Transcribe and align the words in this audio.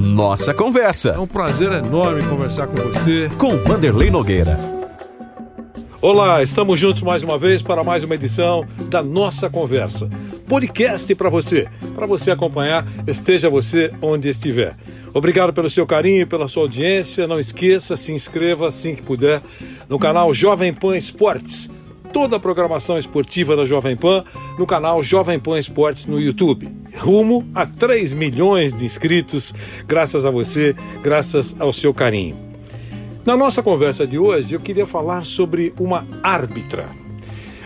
Nossa 0.00 0.54
Conversa. 0.54 1.10
É 1.10 1.18
um 1.18 1.26
prazer 1.26 1.70
enorme 1.72 2.24
conversar 2.24 2.66
com 2.66 2.76
você. 2.76 3.28
Com 3.36 3.58
Vanderlei 3.58 4.10
Nogueira. 4.10 4.56
Olá, 6.00 6.42
estamos 6.42 6.80
juntos 6.80 7.02
mais 7.02 7.22
uma 7.22 7.36
vez 7.36 7.60
para 7.60 7.84
mais 7.84 8.02
uma 8.02 8.14
edição 8.14 8.66
da 8.88 9.02
Nossa 9.02 9.50
Conversa. 9.50 10.08
Podcast 10.48 11.14
para 11.14 11.28
você, 11.28 11.68
para 11.94 12.06
você 12.06 12.30
acompanhar, 12.30 12.86
esteja 13.06 13.50
você 13.50 13.92
onde 14.00 14.30
estiver. 14.30 14.74
Obrigado 15.12 15.52
pelo 15.52 15.68
seu 15.68 15.86
carinho, 15.86 16.26
pela 16.26 16.48
sua 16.48 16.62
audiência. 16.62 17.26
Não 17.26 17.38
esqueça, 17.38 17.94
se 17.94 18.10
inscreva 18.10 18.68
assim 18.68 18.94
que 18.94 19.02
puder 19.02 19.42
no 19.86 19.98
canal 19.98 20.32
Jovem 20.32 20.72
Pan 20.72 20.96
Esportes. 20.96 21.68
Toda 22.12 22.36
a 22.36 22.40
programação 22.40 22.98
esportiva 22.98 23.54
da 23.54 23.64
Jovem 23.64 23.96
Pan 23.96 24.24
no 24.58 24.66
canal 24.66 25.02
Jovem 25.02 25.38
Pan 25.38 25.58
Esportes 25.58 26.06
no 26.06 26.20
YouTube. 26.20 26.68
Rumo 26.96 27.48
a 27.54 27.64
3 27.64 28.12
milhões 28.14 28.76
de 28.76 28.84
inscritos, 28.84 29.54
graças 29.86 30.24
a 30.24 30.30
você, 30.30 30.74
graças 31.02 31.58
ao 31.60 31.72
seu 31.72 31.94
carinho. 31.94 32.36
Na 33.24 33.36
nossa 33.36 33.62
conversa 33.62 34.06
de 34.06 34.18
hoje, 34.18 34.54
eu 34.54 34.60
queria 34.60 34.86
falar 34.86 35.24
sobre 35.24 35.72
uma 35.78 36.06
árbitra. 36.22 36.86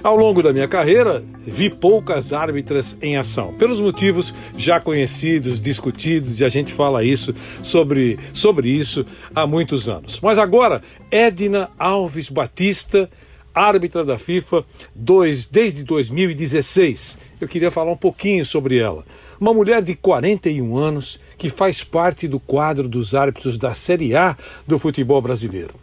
Ao 0.02 0.14
longo 0.14 0.42
da 0.42 0.52
minha 0.52 0.68
carreira, 0.68 1.24
vi 1.46 1.70
poucas 1.70 2.34
árbitras 2.34 2.94
em 3.00 3.16
ação, 3.16 3.54
pelos 3.54 3.80
motivos 3.80 4.34
já 4.54 4.78
conhecidos, 4.78 5.58
discutidos, 5.58 6.40
e 6.40 6.44
a 6.44 6.50
gente 6.50 6.74
fala 6.74 7.02
isso 7.02 7.34
sobre, 7.62 8.18
sobre 8.34 8.68
isso 8.68 9.06
há 9.34 9.46
muitos 9.46 9.88
anos. 9.88 10.20
Mas 10.20 10.38
agora, 10.38 10.82
Edna 11.10 11.70
Alves 11.78 12.28
Batista, 12.28 13.08
árbitra 13.54 14.04
da 14.04 14.18
FIFA 14.18 14.64
dois, 14.94 15.46
desde 15.46 15.84
2016. 15.84 17.18
Eu 17.40 17.46
queria 17.46 17.70
falar 17.70 17.92
um 17.92 17.96
pouquinho 17.96 18.44
sobre 18.44 18.78
ela. 18.78 19.04
Uma 19.40 19.54
mulher 19.54 19.82
de 19.82 19.94
41 19.94 20.76
anos 20.76 21.20
que 21.38 21.48
faz 21.48 21.84
parte 21.84 22.26
do 22.26 22.40
quadro 22.40 22.88
dos 22.88 23.14
árbitros 23.14 23.56
da 23.56 23.74
Série 23.74 24.16
A 24.16 24.36
do 24.66 24.78
futebol 24.78 25.20
brasileiro. 25.22 25.74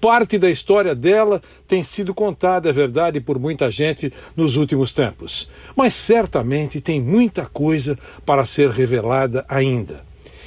Parte 0.00 0.38
da 0.38 0.48
história 0.48 0.94
dela 0.94 1.42
tem 1.66 1.82
sido 1.82 2.14
contada, 2.14 2.68
é 2.68 2.72
verdade, 2.72 3.20
por 3.20 3.38
muita 3.38 3.68
gente 3.70 4.12
nos 4.36 4.56
últimos 4.56 4.92
tempos. 4.92 5.50
Mas 5.74 5.92
certamente 5.94 6.80
tem 6.80 7.00
muita 7.00 7.46
coisa 7.46 7.98
para 8.24 8.46
ser 8.46 8.70
revelada 8.70 9.44
ainda. 9.48 10.04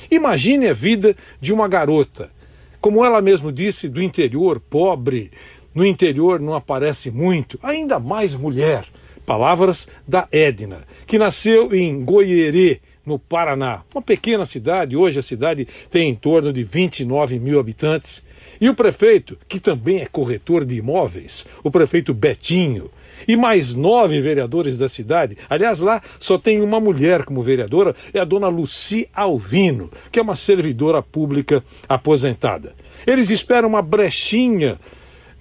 Imagine 0.09 0.69
a 0.69 0.73
vida 0.73 1.15
de 1.41 1.51
uma 1.51 1.67
garota, 1.67 2.31
como 2.79 3.05
ela 3.05 3.21
mesmo 3.21 3.51
disse, 3.51 3.87
do 3.87 4.01
interior, 4.01 4.59
pobre. 4.59 5.31
No 5.73 5.85
interior 5.85 6.39
não 6.39 6.53
aparece 6.53 7.09
muito, 7.09 7.57
ainda 7.63 7.99
mais 7.99 8.35
mulher. 8.35 8.85
Palavras 9.25 9.87
da 10.07 10.27
Edna, 10.31 10.79
que 11.07 11.17
nasceu 11.17 11.73
em 11.73 12.03
Goierê, 12.03 12.81
no 13.05 13.17
Paraná, 13.17 13.81
uma 13.93 14.01
pequena 14.01 14.45
cidade. 14.45 14.95
Hoje 14.95 15.19
a 15.19 15.23
cidade 15.23 15.67
tem 15.89 16.09
em 16.09 16.15
torno 16.15 16.51
de 16.53 16.63
29 16.63 17.39
mil 17.39 17.59
habitantes 17.59 18.23
e 18.59 18.69
o 18.69 18.75
prefeito, 18.75 19.37
que 19.47 19.59
também 19.59 20.01
é 20.01 20.05
corretor 20.05 20.63
de 20.63 20.75
imóveis, 20.75 21.45
o 21.63 21.71
prefeito 21.71 22.13
Betinho, 22.13 22.91
e 23.27 23.35
mais 23.35 23.73
nove 23.73 24.21
vereadores 24.21 24.77
da 24.77 24.87
cidade. 24.87 25.37
Aliás, 25.49 25.79
lá 25.79 26.01
só 26.19 26.37
tem 26.37 26.61
uma 26.61 26.79
mulher 26.79 27.23
como 27.23 27.41
vereadora, 27.41 27.95
é 28.13 28.19
a 28.19 28.25
dona 28.25 28.47
Luci 28.47 29.07
Alvino, 29.13 29.89
que 30.11 30.19
é 30.19 30.21
uma 30.21 30.35
servidora 30.35 31.01
pública 31.01 31.63
aposentada. 31.89 32.75
Eles 33.05 33.29
esperam 33.31 33.69
uma 33.69 33.81
brechinha 33.81 34.79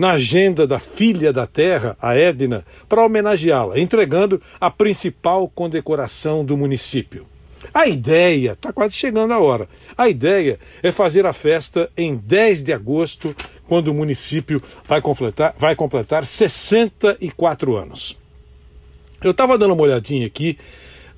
na 0.01 0.13
agenda 0.13 0.67
da 0.67 0.79
filha 0.79 1.31
da 1.31 1.47
terra, 1.47 1.95
a 2.01 2.17
Edna, 2.17 2.65
para 2.89 3.05
homenageá-la, 3.05 3.79
entregando 3.79 4.41
a 4.59 4.71
principal 4.71 5.47
condecoração 5.47 6.43
do 6.43 6.57
município. 6.57 7.27
A 7.73 7.87
ideia, 7.87 8.53
está 8.53 8.73
quase 8.73 8.95
chegando 8.95 9.35
a 9.35 9.39
hora, 9.39 9.69
a 9.99 10.09
ideia 10.09 10.59
é 10.83 10.91
fazer 10.91 11.27
a 11.27 11.35
festa 11.35 11.91
em 11.95 12.17
10 12.17 12.63
de 12.63 12.73
agosto, 12.73 13.37
quando 13.69 13.89
o 13.89 13.95
município 13.95 14.63
vai 14.89 15.03
completar, 15.03 15.55
vai 15.59 15.77
completar 15.77 16.25
64 16.25 17.77
anos. 17.77 18.17
Eu 19.23 19.33
estava 19.33 19.59
dando 19.59 19.75
uma 19.75 19.83
olhadinha 19.83 20.27
aqui 20.27 20.59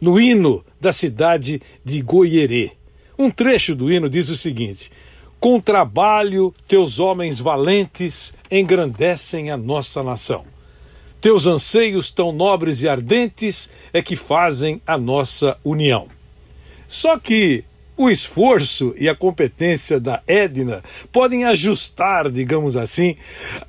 no 0.01 0.21
hino 0.21 0.65
da 0.81 0.93
cidade 0.93 1.63
de 1.85 2.03
Goierê. 2.03 2.73
Um 3.17 3.31
trecho 3.31 3.77
do 3.77 3.93
hino 3.93 4.11
diz 4.11 4.29
o 4.29 4.37
seguinte: 4.37 4.91
Com 5.43 5.61
trabalho, 5.61 6.55
teus 6.69 7.01
homens 7.01 7.41
valentes 7.41 8.33
engrandecem 8.49 9.51
a 9.51 9.57
nossa 9.57 10.01
nação. 10.01 10.45
Teus 11.21 11.49
anseios 11.49 12.13
tão 12.13 12.31
nobres 12.31 12.81
e 12.81 12.89
ardentes 12.89 13.69
é 13.93 14.01
que 14.01 14.15
fazem 14.15 14.81
a 14.87 14.97
nossa 14.97 15.59
união. 15.65 16.07
Só 16.87 17.19
que 17.19 17.65
o 17.97 18.09
esforço 18.09 18.95
e 18.97 19.09
a 19.09 19.17
competência 19.17 19.99
da 19.99 20.23
Edna 20.29 20.81
podem 21.11 21.45
ajustar, 21.45 22.31
digamos 22.31 22.77
assim, 22.77 23.17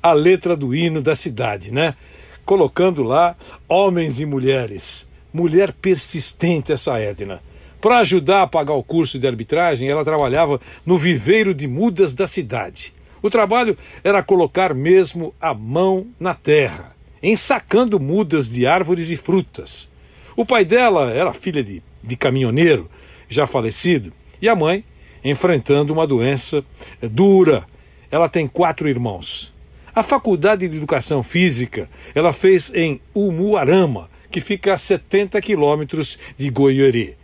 a 0.00 0.12
letra 0.12 0.56
do 0.56 0.76
hino 0.76 1.02
da 1.02 1.16
cidade, 1.16 1.72
né? 1.72 1.96
Colocando 2.44 3.02
lá 3.02 3.34
homens 3.68 4.20
e 4.20 4.24
mulheres. 4.24 5.08
Mulher 5.32 5.72
persistente 5.72 6.70
essa 6.70 6.96
Edna. 7.00 7.42
Para 7.84 7.98
ajudar 7.98 8.40
a 8.40 8.46
pagar 8.46 8.72
o 8.72 8.82
curso 8.82 9.18
de 9.18 9.26
arbitragem, 9.26 9.90
ela 9.90 10.02
trabalhava 10.02 10.58
no 10.86 10.96
viveiro 10.96 11.52
de 11.52 11.68
mudas 11.68 12.14
da 12.14 12.26
cidade. 12.26 12.94
O 13.20 13.28
trabalho 13.28 13.76
era 14.02 14.22
colocar 14.22 14.72
mesmo 14.72 15.34
a 15.38 15.52
mão 15.52 16.06
na 16.18 16.32
terra, 16.32 16.96
ensacando 17.22 18.00
mudas 18.00 18.48
de 18.48 18.66
árvores 18.66 19.10
e 19.10 19.18
frutas. 19.18 19.92
O 20.34 20.46
pai 20.46 20.64
dela 20.64 21.10
era 21.10 21.34
filha 21.34 21.62
de, 21.62 21.82
de 22.02 22.16
caminhoneiro 22.16 22.90
já 23.28 23.46
falecido, 23.46 24.14
e 24.40 24.48
a 24.48 24.56
mãe 24.56 24.82
enfrentando 25.22 25.92
uma 25.92 26.06
doença 26.06 26.64
eh, 27.02 27.06
dura. 27.06 27.66
Ela 28.10 28.30
tem 28.30 28.48
quatro 28.48 28.88
irmãos. 28.88 29.52
A 29.94 30.02
faculdade 30.02 30.66
de 30.66 30.74
educação 30.74 31.22
física 31.22 31.90
ela 32.14 32.32
fez 32.32 32.72
em 32.74 32.98
Umuarama, 33.14 34.08
que 34.30 34.40
fica 34.40 34.72
a 34.72 34.78
70 34.78 35.38
quilômetros 35.42 36.18
de 36.38 36.48
Goiôerê. 36.48 37.16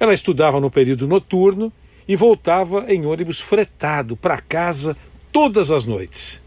Ela 0.00 0.14
estudava 0.14 0.60
no 0.60 0.70
período 0.70 1.06
noturno 1.06 1.72
e 2.06 2.16
voltava 2.16 2.86
em 2.92 3.04
ônibus 3.04 3.40
fretado 3.40 4.16
para 4.16 4.40
casa 4.40 4.96
todas 5.32 5.70
as 5.70 5.84
noites. 5.84 6.42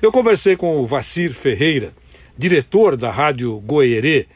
Eu 0.00 0.10
conversei 0.10 0.56
com 0.56 0.78
o 0.78 0.86
Vacir 0.86 1.32
Ferreira, 1.32 1.92
diretor 2.36 2.96
da 2.96 3.10
Rádio 3.10 3.58
Goierê, 3.60 4.26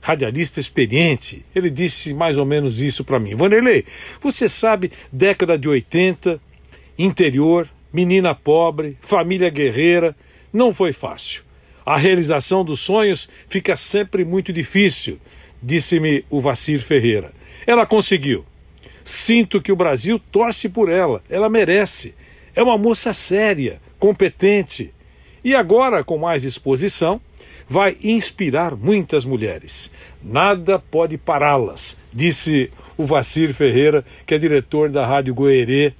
radialista 0.00 0.60
experiente, 0.60 1.44
ele 1.54 1.70
disse 1.70 2.12
mais 2.12 2.36
ou 2.36 2.44
menos 2.44 2.80
isso 2.80 3.04
para 3.04 3.18
mim. 3.18 3.34
Vanderlei, 3.34 3.84
você 4.20 4.48
sabe, 4.48 4.92
década 5.10 5.56
de 5.56 5.68
80, 5.68 6.40
interior, 6.98 7.68
menina 7.92 8.34
pobre, 8.34 8.98
família 9.00 9.48
guerreira, 9.48 10.14
não 10.52 10.74
foi 10.74 10.92
fácil. 10.92 11.42
A 11.86 11.96
realização 11.96 12.64
dos 12.64 12.80
sonhos 12.80 13.28
fica 13.46 13.76
sempre 13.76 14.24
muito 14.24 14.52
difícil, 14.52 15.18
disse-me 15.62 16.24
o 16.28 16.40
Vacir 16.40 16.80
Ferreira. 16.80 17.32
Ela 17.66 17.86
conseguiu. 17.86 18.44
Sinto 19.04 19.60
que 19.60 19.72
o 19.72 19.76
Brasil 19.76 20.18
torce 20.32 20.68
por 20.68 20.88
ela, 20.88 21.22
ela 21.28 21.48
merece. 21.48 22.14
É 22.54 22.62
uma 22.62 22.78
moça 22.78 23.12
séria, 23.12 23.80
competente. 23.98 24.92
E 25.42 25.54
agora, 25.54 26.02
com 26.02 26.16
mais 26.16 26.44
exposição, 26.44 27.20
vai 27.68 27.96
inspirar 28.02 28.76
muitas 28.76 29.24
mulheres. 29.24 29.90
Nada 30.22 30.78
pode 30.78 31.16
pará-las, 31.18 31.96
disse 32.12 32.70
o 32.96 33.04
Vacir 33.04 33.52
Ferreira, 33.52 34.04
que 34.24 34.34
é 34.34 34.38
diretor 34.38 34.88
da 34.88 35.04
Rádio 35.04 35.34
Goerê, 35.34 35.92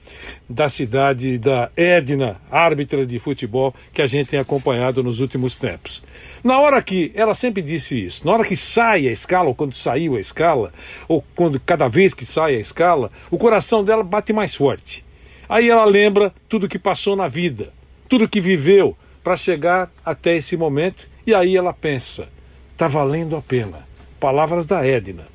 da 0.49 0.69
cidade 0.69 1.37
da 1.39 1.71
Edna, 1.77 2.41
árbitra 2.51 3.05
de 3.05 3.19
futebol, 3.19 3.75
que 3.93 4.01
a 4.01 4.07
gente 4.07 4.31
tem 4.31 4.39
acompanhado 4.39 5.03
nos 5.03 5.21
últimos 5.21 5.57
tempos. 5.57 6.03
Na 6.43 6.61
hora 6.61 6.81
que, 6.83 7.11
ela 7.15 7.35
sempre 7.35 7.63
disse 7.63 8.05
isso, 8.05 8.25
na 8.25 8.33
hora 8.33 8.45
que 8.45 8.57
sai 8.57 9.09
a 9.09 9.13
escala, 9.13 9.49
ou 9.49 9.55
quando 9.55 9.75
saiu 9.75 10.17
a 10.17 10.21
escala, 10.21 10.73
ou 11.09 11.25
quando 11.35 11.59
cada 11.59 11.89
vez 11.89 12.15
que 12.15 12.25
sai 12.25 12.57
a 12.57 12.61
escala, 12.61 13.11
o 13.31 13.39
coração 13.39 13.83
dela 13.83 14.05
bate 14.05 14.33
mais 14.33 14.55
forte. 14.55 15.05
Aí 15.49 15.69
ela 15.69 15.85
lembra 15.85 16.33
tudo 16.49 16.69
que 16.69 16.79
passou 16.79 17.17
na 17.17 17.29
vida, 17.29 17.73
tudo 18.09 18.29
que 18.29 18.41
viveu 18.41 18.97
para 19.23 19.37
chegar 19.37 19.91
até 20.05 20.37
esse 20.37 20.57
momento 20.57 21.09
e 21.27 21.35
aí 21.35 21.57
ela 21.57 21.73
pensa: 21.73 22.29
está 22.73 22.89
valendo 22.89 23.37
a 23.37 23.43
pena. 23.43 23.87
Palavras 24.19 24.67
da 24.67 24.87
Edna. 24.87 25.27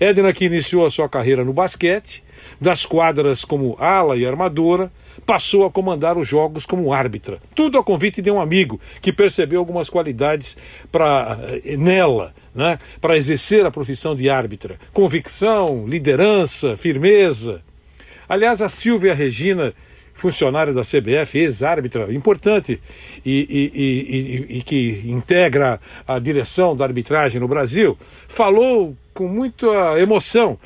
Edna, 0.00 0.32
que 0.32 0.44
iniciou 0.44 0.86
a 0.86 0.90
sua 0.90 1.08
carreira 1.08 1.44
no 1.44 1.52
basquete, 1.52 2.22
das 2.60 2.84
quadras 2.84 3.44
como 3.44 3.76
ala 3.78 4.16
e 4.16 4.26
armadora, 4.26 4.90
passou 5.24 5.64
a 5.64 5.70
comandar 5.70 6.18
os 6.18 6.28
jogos 6.28 6.66
como 6.66 6.92
árbitra. 6.92 7.40
Tudo 7.54 7.78
a 7.78 7.84
convite 7.84 8.20
de 8.20 8.30
um 8.30 8.40
amigo 8.40 8.80
que 9.00 9.12
percebeu 9.12 9.60
algumas 9.60 9.88
qualidades 9.88 10.56
para 10.90 11.38
eh, 11.64 11.76
nela, 11.76 12.34
né, 12.54 12.78
para 13.00 13.16
exercer 13.16 13.64
a 13.64 13.70
profissão 13.70 14.14
de 14.14 14.28
árbitra: 14.28 14.78
convicção, 14.92 15.86
liderança, 15.86 16.76
firmeza. 16.76 17.62
Aliás, 18.28 18.62
a 18.62 18.68
Silvia 18.68 19.14
Regina 19.14 19.74
funcionário 20.14 20.72
da 20.72 20.82
CBF, 20.82 21.38
ex-árbitra, 21.38 22.12
importante, 22.14 22.80
e, 23.24 23.32
e, 23.74 24.54
e, 24.54 24.58
e, 24.58 24.62
que 24.62 25.02
integra 25.04 25.80
a 26.06 26.18
direção 26.18 26.74
da 26.74 26.84
arbitragem 26.84 27.40
no 27.40 27.48
Brasil, 27.48 27.98
falou 28.28 28.96
com 29.12 29.28
muita 29.28 29.66
emoção 29.98 30.58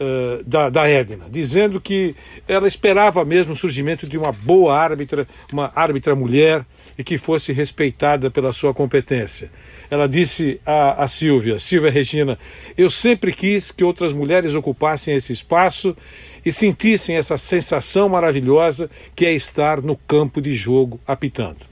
uh, 0.00 0.42
da, 0.44 0.70
da 0.70 0.88
Edna, 0.88 1.26
dizendo 1.30 1.80
que 1.80 2.16
ela 2.48 2.66
esperava 2.66 3.24
mesmo 3.24 3.52
o 3.52 3.56
surgimento 3.56 4.08
de 4.08 4.16
uma 4.16 4.32
boa 4.32 4.76
árbitra, 4.76 5.28
uma 5.52 5.70
árbitra 5.74 6.14
mulher 6.14 6.64
e 6.98 7.04
que 7.04 7.18
fosse 7.18 7.52
respeitada 7.52 8.30
pela 8.30 8.52
sua 8.52 8.72
competência. 8.72 9.50
Ela 9.90 10.08
disse 10.08 10.60
a, 10.64 11.04
a 11.04 11.08
Silvia, 11.08 11.58
Silvia 11.58 11.90
Regina, 11.90 12.38
eu 12.76 12.90
sempre 12.90 13.32
quis 13.32 13.70
que 13.70 13.84
outras 13.84 14.12
mulheres 14.12 14.54
ocupassem 14.54 15.14
esse 15.14 15.32
espaço 15.32 15.96
e 16.44 16.50
sentissem 16.50 17.16
essa 17.16 17.36
sensação 17.36 18.08
maravilhosa 18.08 18.90
que 19.14 19.26
é 19.26 19.32
estar 19.32 19.82
no 19.82 19.96
campo 19.96 20.40
de 20.40 20.54
jogo 20.54 20.98
apitando. 21.06 21.69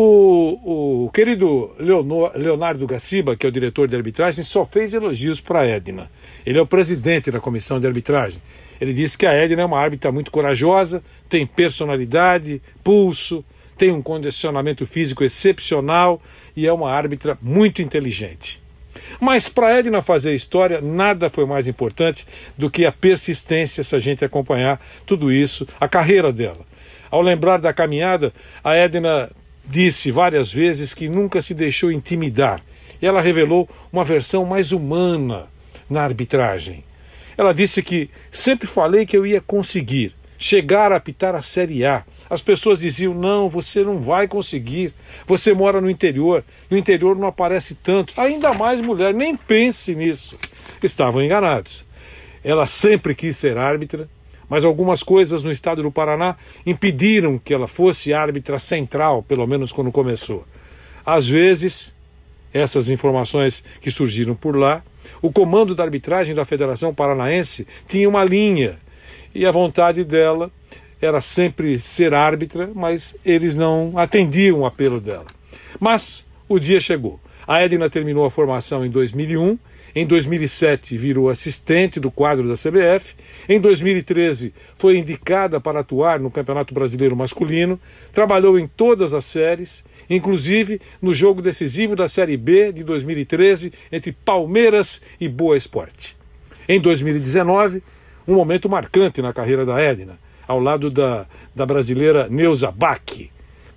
O, 0.00 1.06
o 1.06 1.10
querido 1.10 1.74
Leonor, 1.76 2.30
Leonardo 2.36 2.86
Gaciba, 2.86 3.34
que 3.34 3.44
é 3.44 3.48
o 3.48 3.52
diretor 3.52 3.88
de 3.88 3.96
arbitragem, 3.96 4.44
só 4.44 4.64
fez 4.64 4.94
elogios 4.94 5.40
para 5.40 5.62
a 5.62 5.66
Edna. 5.66 6.08
Ele 6.46 6.56
é 6.56 6.62
o 6.62 6.66
presidente 6.66 7.32
da 7.32 7.40
comissão 7.40 7.80
de 7.80 7.86
arbitragem. 7.88 8.40
Ele 8.80 8.92
disse 8.92 9.18
que 9.18 9.26
a 9.26 9.32
Edna 9.32 9.62
é 9.62 9.64
uma 9.64 9.80
árbitra 9.80 10.12
muito 10.12 10.30
corajosa, 10.30 11.02
tem 11.28 11.44
personalidade, 11.44 12.62
pulso, 12.84 13.44
tem 13.76 13.90
um 13.90 14.00
condicionamento 14.00 14.86
físico 14.86 15.24
excepcional 15.24 16.22
e 16.54 16.64
é 16.64 16.72
uma 16.72 16.92
árbitra 16.92 17.36
muito 17.42 17.82
inteligente. 17.82 18.62
Mas 19.20 19.48
para 19.48 19.80
Edna 19.80 20.00
fazer 20.00 20.32
história, 20.32 20.80
nada 20.80 21.28
foi 21.28 21.44
mais 21.44 21.66
importante 21.66 22.24
do 22.56 22.70
que 22.70 22.86
a 22.86 22.92
persistência, 22.92 23.82
se 23.82 23.96
a 23.96 23.98
gente 23.98 24.24
acompanhar 24.24 24.80
tudo 25.04 25.32
isso, 25.32 25.66
a 25.80 25.88
carreira 25.88 26.32
dela. 26.32 26.64
Ao 27.10 27.20
lembrar 27.20 27.58
da 27.58 27.72
caminhada, 27.72 28.32
a 28.62 28.76
Edna 28.76 29.28
disse 29.68 30.10
várias 30.10 30.52
vezes 30.52 30.94
que 30.94 31.08
nunca 31.08 31.42
se 31.42 31.54
deixou 31.54 31.92
intimidar. 31.92 32.62
E 33.00 33.06
ela 33.06 33.20
revelou 33.20 33.68
uma 33.92 34.02
versão 34.02 34.44
mais 34.44 34.72
humana 34.72 35.48
na 35.88 36.02
arbitragem. 36.02 36.84
Ela 37.36 37.52
disse 37.52 37.82
que 37.82 38.10
sempre 38.30 38.66
falei 38.66 39.06
que 39.06 39.16
eu 39.16 39.24
ia 39.24 39.40
conseguir 39.40 40.14
chegar 40.38 40.92
a 40.92 40.96
apitar 40.96 41.34
a 41.34 41.42
Série 41.42 41.84
A. 41.84 42.04
As 42.30 42.40
pessoas 42.40 42.80
diziam: 42.80 43.14
não, 43.14 43.48
você 43.48 43.84
não 43.84 44.00
vai 44.00 44.26
conseguir. 44.26 44.92
Você 45.26 45.52
mora 45.52 45.80
no 45.80 45.90
interior. 45.90 46.44
No 46.70 46.76
interior 46.76 47.16
não 47.16 47.28
aparece 47.28 47.74
tanto. 47.74 48.18
Ainda 48.20 48.52
mais 48.54 48.80
mulher, 48.80 49.12
nem 49.12 49.36
pense 49.36 49.94
nisso. 49.94 50.36
Estavam 50.82 51.22
enganados. 51.22 51.84
Ela 52.42 52.66
sempre 52.66 53.14
quis 53.14 53.36
ser 53.36 53.58
árbitra, 53.58 54.08
mas 54.48 54.64
algumas 54.64 55.02
coisas 55.02 55.42
no 55.42 55.50
estado 55.50 55.82
do 55.82 55.90
Paraná 55.90 56.36
impediram 56.64 57.38
que 57.38 57.52
ela 57.52 57.66
fosse 57.66 58.12
árbitra 58.12 58.58
central, 58.58 59.22
pelo 59.22 59.46
menos 59.46 59.72
quando 59.72 59.92
começou. 59.92 60.44
Às 61.04 61.28
vezes, 61.28 61.94
essas 62.52 62.88
informações 62.90 63.62
que 63.80 63.90
surgiram 63.90 64.34
por 64.34 64.56
lá, 64.56 64.82
o 65.20 65.32
comando 65.32 65.74
da 65.74 65.84
arbitragem 65.84 66.34
da 66.34 66.44
Federação 66.44 66.94
Paranaense 66.94 67.66
tinha 67.86 68.08
uma 68.08 68.24
linha 68.24 68.78
e 69.34 69.46
a 69.46 69.50
vontade 69.50 70.04
dela 70.04 70.50
era 71.00 71.20
sempre 71.20 71.78
ser 71.78 72.12
árbitra, 72.12 72.70
mas 72.74 73.16
eles 73.24 73.54
não 73.54 73.96
atendiam 73.96 74.60
o 74.60 74.66
apelo 74.66 75.00
dela. 75.00 75.26
Mas 75.78 76.26
o 76.48 76.58
dia 76.58 76.80
chegou. 76.80 77.20
A 77.46 77.62
Edna 77.62 77.88
terminou 77.88 78.24
a 78.24 78.30
formação 78.30 78.84
em 78.84 78.90
2001 78.90 79.58
em 80.00 80.06
2007, 80.06 80.96
virou 80.96 81.28
assistente 81.28 81.98
do 81.98 82.08
quadro 82.08 82.46
da 82.46 82.54
CBF. 82.54 83.16
Em 83.48 83.60
2013, 83.60 84.54
foi 84.76 84.96
indicada 84.96 85.60
para 85.60 85.80
atuar 85.80 86.20
no 86.20 86.30
Campeonato 86.30 86.72
Brasileiro 86.72 87.16
Masculino. 87.16 87.80
Trabalhou 88.12 88.56
em 88.56 88.68
todas 88.68 89.12
as 89.12 89.24
séries, 89.24 89.84
inclusive 90.08 90.80
no 91.02 91.12
jogo 91.12 91.42
decisivo 91.42 91.96
da 91.96 92.06
Série 92.08 92.36
B 92.36 92.70
de 92.70 92.84
2013 92.84 93.72
entre 93.90 94.12
Palmeiras 94.12 95.02
e 95.20 95.28
Boa 95.28 95.56
Esporte. 95.56 96.16
Em 96.68 96.80
2019, 96.80 97.82
um 98.28 98.34
momento 98.34 98.68
marcante 98.68 99.20
na 99.20 99.32
carreira 99.32 99.66
da 99.66 99.80
Edna, 99.80 100.16
ao 100.46 100.60
lado 100.60 100.90
da, 100.90 101.26
da 101.56 101.66
brasileira 101.66 102.28
Neuza 102.28 102.70
Bach 102.70 103.02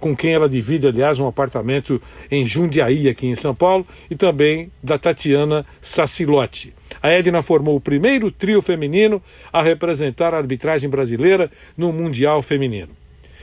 com 0.02 0.16
quem 0.16 0.34
ela 0.34 0.50
divide, 0.50 0.88
aliás, 0.88 1.20
um 1.20 1.28
apartamento 1.28 2.02
em 2.30 2.46
Jundiaí, 2.46 3.08
aqui 3.08 3.28
em 3.28 3.36
São 3.36 3.56
Paulo, 3.56 3.88
e 4.10 4.16
também 4.16 4.72
da 4.84 4.98
Tatiana 4.98 5.66
Sacilotti. 5.82 6.74
A 7.02 7.10
Edna 7.10 7.42
formou 7.42 7.76
o 7.76 7.82
primeiro 7.82 8.32
trio 8.32 8.62
feminino 8.62 9.22
a 9.54 9.62
representar 9.62 10.34
a 10.34 10.38
arbitragem 10.38 10.90
brasileira 10.90 11.50
no 11.78 11.94
Mundial 11.94 12.42
Feminino. 12.42 12.90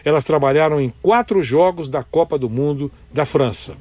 Elas 0.05 0.25
trabalharam 0.25 0.81
em 0.81 0.93
quatro 1.01 1.43
jogos 1.43 1.89
da 1.89 2.03
Copa 2.03 2.37
do 2.37 2.51
Mundo 2.51 2.91
da 3.13 3.25
França. 3.25 3.77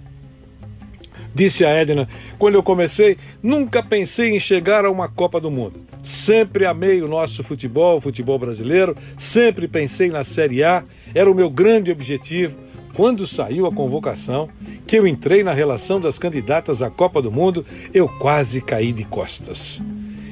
Disse 1.33 1.65
a 1.65 1.69
Edna, 1.69 2.07
quando 2.39 2.55
eu 2.55 2.63
comecei, 2.63 3.17
nunca 3.43 3.83
pensei 3.83 4.35
em 4.35 4.39
chegar 4.39 4.85
a 4.85 4.91
uma 4.91 5.07
Copa 5.07 5.39
do 5.39 5.51
Mundo. 5.51 5.81
Sempre 6.01 6.65
amei 6.65 7.01
o 7.01 7.07
nosso 7.07 7.43
futebol, 7.43 7.97
o 7.97 8.01
futebol 8.01 8.39
brasileiro, 8.39 8.95
sempre 9.17 9.67
pensei 9.67 10.09
na 10.09 10.23
Série 10.23 10.63
A, 10.63 10.83
era 11.13 11.29
o 11.29 11.35
meu 11.35 11.49
grande 11.49 11.91
objetivo 11.91 12.66
quando 12.97 13.27
saiu 13.27 13.67
a 13.67 13.71
convocação, 13.71 14.49
que 14.87 14.97
eu 14.97 15.05
entrei 15.05 15.43
na 15.43 15.53
relação 15.53 16.01
das 16.01 16.17
candidatas 16.17 16.81
à 16.81 16.89
Copa 16.89 17.21
do 17.21 17.31
Mundo, 17.31 17.63
eu 17.93 18.09
quase 18.09 18.59
caí 18.59 18.91
de 18.91 19.03
costas. 19.03 19.79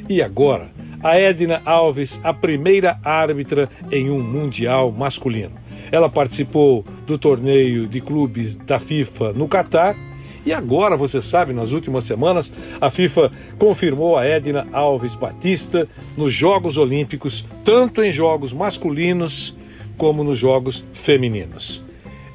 E 0.10 0.20
agora, 0.20 0.72
a 1.04 1.16
Edna 1.16 1.62
Alves, 1.64 2.20
a 2.24 2.34
primeira 2.34 3.00
árbitra 3.04 3.70
em 3.92 4.10
um 4.10 4.20
Mundial 4.20 4.92
masculino. 4.92 5.52
Ela 5.92 6.10
participou 6.10 6.84
do 7.06 7.20
torneio 7.20 7.86
de 7.86 8.02
clubes 8.02 8.56
da 8.56 8.80
FIFA 8.80 9.32
no 9.34 9.48
Catar. 9.48 9.96
E 10.44 10.52
agora, 10.52 10.98
você 10.98 11.22
sabe, 11.22 11.54
nas 11.54 11.72
últimas 11.72 12.06
semanas, 12.06 12.52
a 12.82 12.90
FIFA 12.90 13.30
confirmou 13.60 14.18
a 14.18 14.26
Edna 14.26 14.68
Alves 14.74 15.14
Batista 15.14 15.88
nos 16.18 16.34
Jogos 16.34 16.80
Olímpicos, 16.80 17.46
tanto 17.64 18.02
em 18.02 18.12
jogos 18.12 18.52
masculinos 18.52 19.56
como 19.98 20.24
nos 20.24 20.40
jogos 20.40 20.84
femininos. 20.92 21.85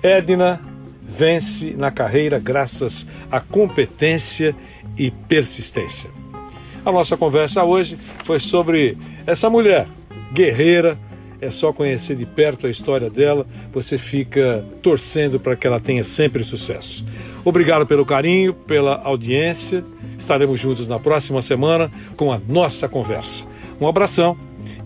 Edna 0.03 0.61
vence 1.03 1.75
na 1.77 1.91
carreira 1.91 2.39
graças 2.39 3.07
à 3.31 3.41
competência 3.41 4.55
e 4.97 5.11
persistência. 5.11 6.11
A 6.85 6.91
nossa 6.91 7.17
conversa 7.17 7.63
hoje 7.65 7.99
foi 8.25 8.39
sobre 8.39 8.97
essa 9.27 9.51
mulher 9.51 9.87
guerreira. 10.33 10.97
É 11.41 11.51
só 11.51 11.73
conhecer 11.73 12.17
de 12.17 12.27
perto 12.27 12.67
a 12.67 12.71
história 12.71 13.09
dela, 13.09 13.47
você 13.73 13.97
fica 13.97 14.63
torcendo 14.83 15.41
para 15.41 15.57
que 15.57 15.67
ela 15.67 15.81
tenha 15.81 16.05
sempre 16.05 16.45
sucesso. 16.45 17.05
Obrigado 17.45 17.87
pelo 17.87 18.05
carinho, 18.05 18.53
pela 18.53 19.01
audiência. 19.03 19.83
Estaremos 20.19 20.61
juntos 20.61 20.87
na 20.87 20.99
próxima 20.99 21.41
semana 21.41 21.91
com 22.15 22.31
a 22.31 22.39
nossa 22.47 22.87
conversa. 22.89 23.47
Um 23.81 23.89
abração 23.89 24.37